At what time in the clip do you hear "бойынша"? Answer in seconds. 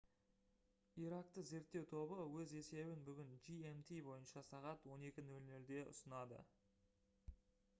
4.07-4.43